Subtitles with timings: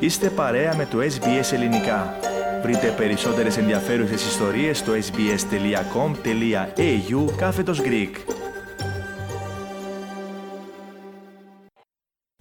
[0.00, 2.14] Είστε παρέα με το SBS Ελληνικά.
[2.62, 5.34] Βρείτε περισσότερες ενδιαφέρουσες ιστορίες στο sbs.com.au
[7.36, 8.10] κάθετος Greek.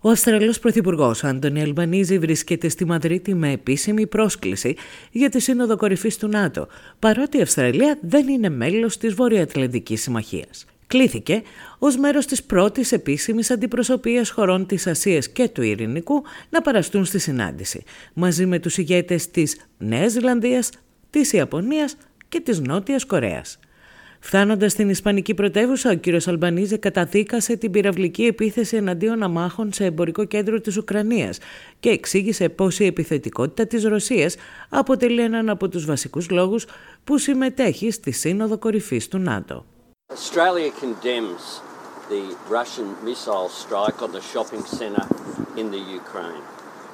[0.01, 4.75] Ο Αυστραλός Πρωθυπουργός Άντωνι Αλμπανίζη βρίσκεται στη Μαδρίτη με επίσημη πρόσκληση
[5.11, 6.67] για τη Σύνοδο Κορυφής του ΝΑΤΟ,
[6.99, 11.41] παρότι η Αυστραλία δεν είναι μέλος της Βορειοατλαντικής Συμμαχίας κλήθηκε
[11.79, 17.19] ως μέρος της πρώτης επίσημης αντιπροσωπείας χωρών της Ασίας και του Ειρηνικού να παραστούν στη
[17.19, 17.83] συνάντηση,
[18.13, 20.69] μαζί με τους ηγέτες της Νέας Ζηλανδίας,
[21.09, 21.97] της Ιαπωνίας
[22.29, 23.59] και της Νότιας Κορέας.
[24.19, 26.27] Φτάνοντας στην Ισπανική πρωτεύουσα, ο κ.
[26.27, 31.37] Αλμπανίζε καταδίκασε την πυραυλική επίθεση εναντίον αμάχων σε εμπορικό κέντρο της Ουκρανίας
[31.79, 34.35] και εξήγησε πως η επιθετικότητα της Ρωσίας
[34.69, 36.65] αποτελεί έναν από τους βασικούς λόγους
[37.03, 39.65] που συμμετέχει στη Σύνοδο Κορυφής του ΝΑΤΟ.
[40.11, 41.61] Australia condemns
[42.09, 45.07] the Russian missile strike on the shopping centre
[45.55, 46.41] in the Ukraine.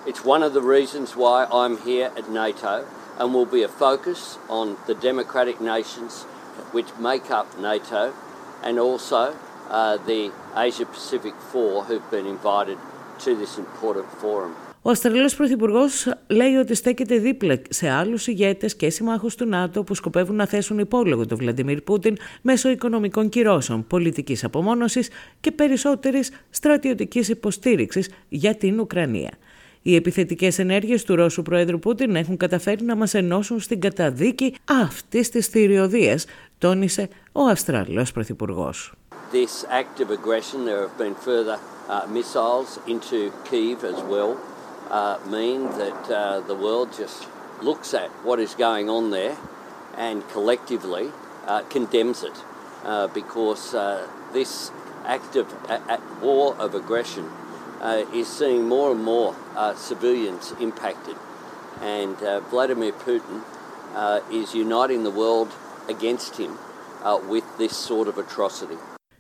[0.06, 2.86] It's one of the reasons why I'm here at NATO
[3.18, 6.24] and will be a focus on the democratic nations
[6.74, 8.14] which make up NATO
[8.62, 9.34] and also
[9.70, 12.78] uh, the Asia Pacific Four who've been invited
[13.20, 14.58] to this important forum.
[14.88, 19.94] Ο Αυστραλός Πρωθυπουργός λέει ότι στέκεται δίπλα σε άλλους ηγέτες και συμμάχους του ΝΑΤΟ που
[19.94, 27.30] σκοπεύουν να θέσουν υπόλογο τον Βλαντιμίρ Πούτιν μέσω οικονομικών κυρώσεων, πολιτικής απομόνωσης και περισσότερης στρατιωτικής
[27.30, 29.32] υποστήριξης για την Ουκρανία.
[29.82, 35.30] Οι επιθετικές ενέργειες του Ρώσου Προέδρου Πούτιν έχουν καταφέρει να μας ενώσουν στην καταδίκη αυτής
[35.30, 36.26] της θηριωδίας,
[36.58, 38.94] τόνισε ο Αυστραλός Πρωθυπουργός.
[39.32, 43.18] This act of aggression, there have been further uh, missiles into
[43.50, 44.55] Kiev as well.
[44.90, 47.28] Uh, mean that uh, the world just
[47.62, 49.38] looks at what is going on there
[49.98, 51.12] and collectively
[51.48, 52.44] uh, condemns it
[52.84, 54.72] uh, because uh, this
[55.06, 55.54] act of
[56.22, 57.30] war of aggression
[58.14, 59.36] is seeing more and more
[59.76, 61.16] civilians impacted.
[61.82, 62.18] And
[62.50, 63.44] Vladimir Putin
[64.32, 65.52] is uniting the world
[65.88, 66.58] against him
[67.30, 68.78] with this sort of atrocity.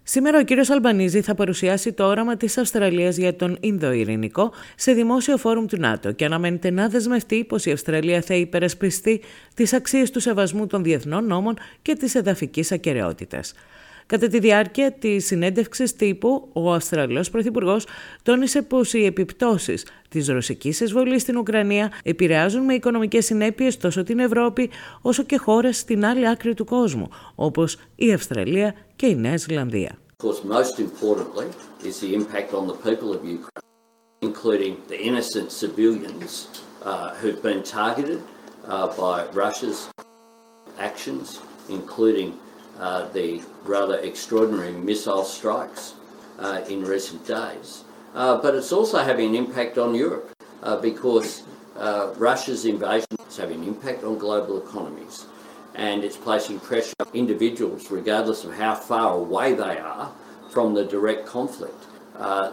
[0.07, 5.37] Σήμερα ο κύριος Αλμπανίζη θα παρουσιάσει το όραμα της Αυστραλίας για τον Ινδοειρηνικό σε δημόσιο
[5.37, 9.21] φόρουμ του ΝΑΤΟ και αναμένεται να δεσμευτεί πως η Αυστραλία θα υπερασπιστεί
[9.53, 13.53] τις αξίες του σεβασμού των διεθνών νόμων και της εδαφικής ακαιρεότητας.
[14.07, 17.87] Κατά τη διάρκεια της συνέντευξης τύπου, ο Αυστραλό Πρωθυπουργός
[18.23, 24.19] τόνισε πως οι επιπτώσεις της ρωσικής εισβολής στην Ουκρανία επηρεάζουν με οικονομικές συνέπειες τόσο την
[24.19, 24.69] Ευρώπη
[25.01, 29.97] όσο και χώρες στην άλλη άκρη του κόσμου, όπως η Αυστραλία και η Νέα Ζηλανδία.
[30.57, 31.47] most importantly
[31.89, 33.69] is the impact on the people of Ukraine,
[34.29, 36.31] including the innocent civilians
[36.89, 38.19] uh, who've been targeted
[38.67, 39.79] uh, by Russia's
[40.89, 41.25] actions,
[41.77, 42.29] including
[42.79, 45.93] uh, the rather extraordinary missile strikes
[46.39, 47.83] uh, in recent days.
[48.13, 50.31] Uh, but it's also having an impact on Europe
[50.63, 51.43] uh, because
[51.77, 55.25] uh, Russia's invasion is having an impact on global economies
[55.73, 60.11] and it's placing pressure on individuals, regardless of how far away they are
[60.49, 61.83] from the direct conflict.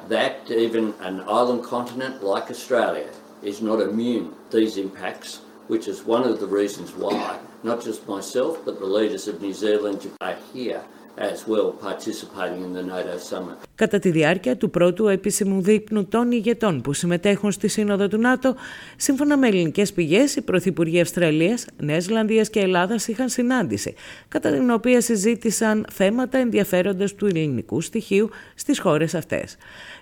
[0.08, 3.08] That even an island continent like Australia
[3.42, 8.00] is not immune to these impacts, which is one of the reasons why not just
[8.08, 10.82] myself, but the leaders of New Zealand are here
[11.16, 13.56] as well participating in the NATO summit.
[13.74, 18.54] Κατά τη διάρκεια του πρώτου επίσημου δείπνου των ηγετών που συμμετέχουν στη Σύνοδο του ΝΑΤΟ,
[18.96, 23.94] σύμφωνα με ελληνικές πηγές, οι πρωθυπουργοί Αυστραλίας, Νέας Ζηλανδίας και Ελλάδας είχαν συνάντηση,
[24.28, 29.56] κατά την οποία συζήτησαν θέματα ενδιαφέροντα του ελληνικού στοιχείου στις χώρες αυτές.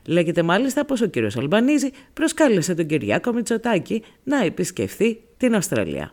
[0.06, 1.16] Λέγεται μάλιστα πως ο κ.
[1.37, 6.12] Αλμπανίζη προσκάλεσε τον Κυριάκο Μητσοτάκη να επισκεφθεί την Αυστραλία.